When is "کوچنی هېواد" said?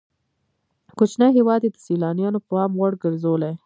0.97-1.61